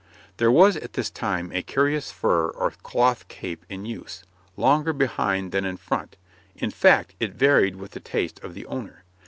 There 0.37 0.49
was 0.51 0.77
at 0.77 0.93
this 0.93 1.11
time 1.11 1.51
a 1.51 1.61
curious 1.61 2.11
fur 2.11 2.47
or 2.47 2.71
cloth 2.71 3.27
cape 3.27 3.63
in 3.69 3.85
use, 3.85 4.23
longer 4.57 4.93
behind 4.93 5.51
than 5.51 5.63
in 5.63 5.77
front 5.77 6.17
in 6.55 6.71
fact, 6.71 7.13
it 7.19 7.35
varied 7.35 7.75
with 7.75 7.91
the 7.91 7.99
taste 7.99 8.39
of 8.43 8.55
the 8.55 8.65
owner. 8.65 9.03